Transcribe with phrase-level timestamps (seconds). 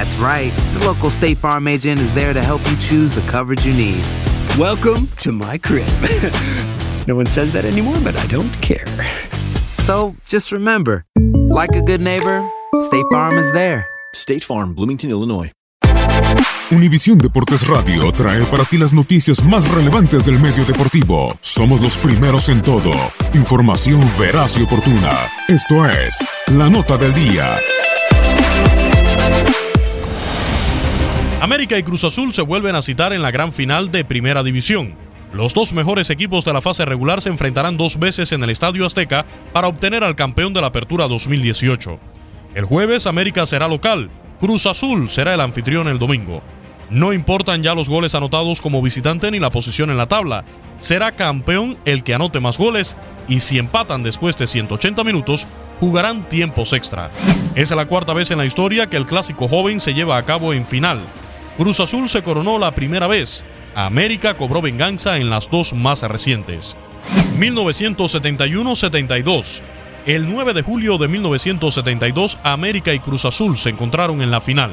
[0.00, 0.50] That's right.
[0.78, 4.02] The local State Farm agent is there to help you choose the coverage you need.
[4.58, 5.86] Welcome to my crib.
[7.06, 8.86] no one says that anymore, but I don't care.
[9.76, 11.04] So just remember,
[11.50, 12.42] like a good neighbor,
[12.78, 13.86] State Farm is there.
[14.14, 15.52] State Farm, Bloomington, Illinois.
[16.70, 21.36] Univisión Deportes Radio trae para ti las noticias más relevantes del medio deportivo.
[21.42, 22.92] Somos los primeros en todo.
[23.34, 25.28] Información veraz y oportuna.
[25.46, 27.58] Esto es La Nota del Día.
[31.40, 34.94] América y Cruz Azul se vuelven a citar en la gran final de Primera División.
[35.32, 38.84] Los dos mejores equipos de la fase regular se enfrentarán dos veces en el Estadio
[38.84, 41.98] Azteca para obtener al campeón de la Apertura 2018.
[42.54, 46.42] El jueves América será local, Cruz Azul será el anfitrión el domingo.
[46.90, 50.44] No importan ya los goles anotados como visitante ni la posición en la tabla.
[50.78, 52.98] Será campeón el que anote más goles
[53.28, 55.46] y si empatan después de 180 minutos,
[55.78, 57.10] jugarán tiempos extra.
[57.54, 60.52] Es la cuarta vez en la historia que el clásico joven se lleva a cabo
[60.52, 60.98] en final.
[61.56, 63.44] Cruz Azul se coronó la primera vez.
[63.74, 66.76] América cobró venganza en las dos más recientes.
[67.38, 69.62] 1971-72.
[70.06, 74.70] El 9 de julio de 1972, América y Cruz Azul se encontraron en la final.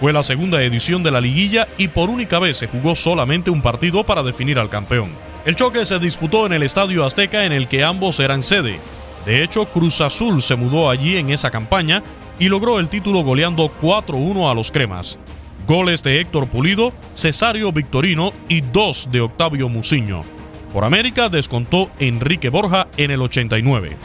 [0.00, 3.62] Fue la segunda edición de la liguilla y por única vez se jugó solamente un
[3.62, 5.10] partido para definir al campeón.
[5.44, 8.80] El choque se disputó en el Estadio Azteca en el que ambos eran sede.
[9.26, 12.02] De hecho, Cruz Azul se mudó allí en esa campaña
[12.38, 15.18] y logró el título goleando 4-1 a los cremas.
[15.66, 20.24] Goles de Héctor Pulido, Cesario Victorino y dos de Octavio Muciño.
[20.72, 23.96] Por América descontó Enrique Borja en el 89.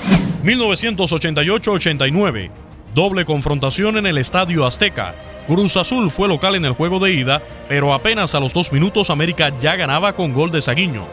[0.44, 2.50] 1988-89.
[2.94, 5.16] Doble confrontación en el Estadio Azteca.
[5.48, 9.10] Cruz Azul fue local en el juego de ida, pero apenas a los dos minutos
[9.10, 11.06] América ya ganaba con gol de Saguiño.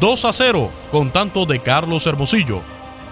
[0.00, 2.60] 2 a 0 con tanto de Carlos Hermosillo.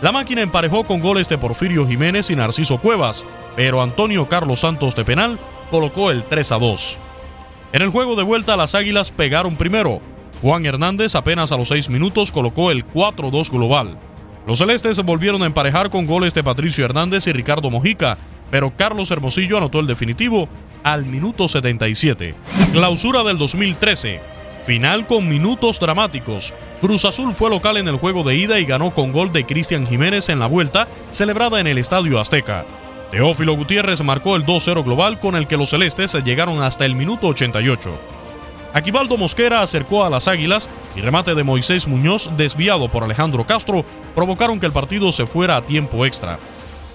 [0.02, 3.24] La máquina emparejó con goles de Porfirio Jiménez y Narciso Cuevas,
[3.56, 5.38] pero Antonio Carlos Santos de penal
[5.72, 6.98] colocó el 3 a 2.
[7.72, 10.02] En el juego de vuelta las Águilas pegaron primero.
[10.42, 13.96] Juan Hernández apenas a los 6 minutos colocó el 4-2 global.
[14.46, 18.18] Los celestes se volvieron a emparejar con goles de Patricio Hernández y Ricardo Mojica,
[18.50, 20.46] pero Carlos Hermosillo anotó el definitivo
[20.82, 22.34] al minuto 77.
[22.72, 24.20] Clausura del 2013.
[24.66, 26.52] Final con minutos dramáticos.
[26.82, 29.86] Cruz Azul fue local en el juego de ida y ganó con gol de Cristian
[29.86, 32.66] Jiménez en la vuelta, celebrada en el Estadio Azteca.
[33.12, 37.26] Teófilo Gutiérrez marcó el 2-0 global con el que los celestes llegaron hasta el minuto
[37.26, 37.90] 88.
[38.72, 43.84] Aquivaldo Mosquera acercó a las Águilas y remate de Moisés Muñoz desviado por Alejandro Castro
[44.14, 46.38] provocaron que el partido se fuera a tiempo extra.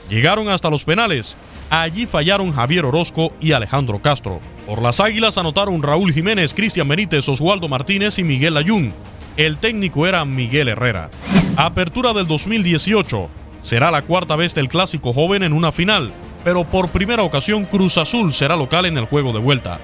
[0.10, 1.38] Llegaron hasta los penales.
[1.70, 4.40] Allí fallaron Javier Orozco y Alejandro Castro.
[4.66, 8.92] Por las Águilas anotaron Raúl Jiménez, Cristian Benítez, Oswaldo Martínez y Miguel Ayun.
[9.36, 11.12] El técnico era Miguel Herrera.
[11.58, 13.30] Apertura del 2018.
[13.68, 16.14] Será la cuarta vez del clásico joven en una final,
[16.46, 19.81] pero por primera ocasión Cruz Azul será local en el juego de vuelta.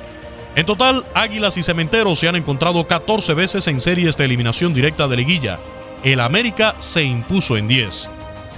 [0.55, 5.09] En total, Águilas y Cementeros se han encontrado 14 veces en series de eliminación directa
[5.09, 5.59] de liguilla.
[6.01, 8.09] El América se impuso en 10.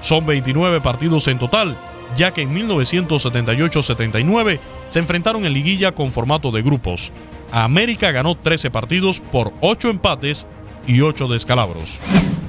[0.01, 1.75] Son 29 partidos en total,
[2.15, 7.11] ya que en 1978-79 se enfrentaron en liguilla con formato de grupos.
[7.51, 10.45] América ganó 13 partidos por 8 empates
[10.85, 11.99] y 8 descalabros.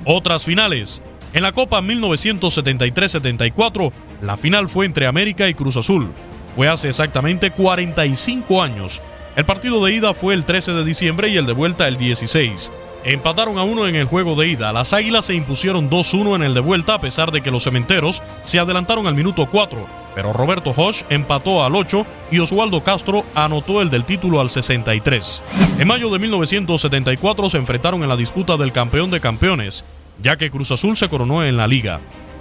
[0.04, 1.02] Otras finales.
[1.36, 3.92] En la Copa 1973-74,
[4.22, 6.08] la final fue entre América y Cruz Azul.
[6.56, 9.02] Fue hace exactamente 45 años.
[9.36, 12.72] El partido de ida fue el 13 de diciembre y el de vuelta el 16.
[13.04, 14.72] Empataron a uno en el juego de ida.
[14.72, 18.22] Las Águilas se impusieron 2-1 en el de vuelta a pesar de que los cementeros
[18.42, 19.86] se adelantaron al minuto 4.
[20.14, 25.44] Pero Roberto Hosch empató al 8 y Oswaldo Castro anotó el del título al 63.
[25.78, 29.84] En mayo de 1974 se enfrentaron en la disputa del campeón de campeones,
[30.22, 32.00] ya que Cruz Azul se coronó en la liga.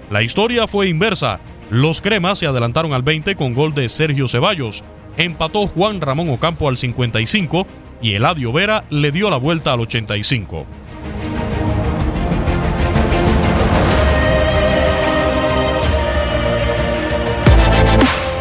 [0.09, 1.39] La historia fue inversa.
[1.69, 4.83] Los cremas se adelantaron al 20 con gol de Sergio Ceballos.
[5.17, 7.65] Empató Juan Ramón Ocampo al 55
[8.01, 10.65] y Eladio Vera le dio la vuelta al 85.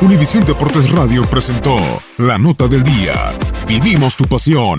[0.04, 1.78] Univisión Deportes Radio presentó
[2.18, 3.14] la nota del día.
[3.66, 4.78] Vivimos tu pasión.